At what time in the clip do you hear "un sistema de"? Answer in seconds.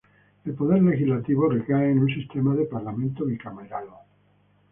1.99-2.65